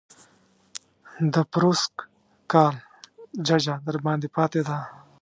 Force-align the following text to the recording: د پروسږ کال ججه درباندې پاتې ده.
د 1.33 1.35
پروسږ 1.51 1.93
کال 2.51 2.75
ججه 3.47 3.75
درباندې 3.87 4.27
پاتې 4.35 4.61
ده. 4.67 4.77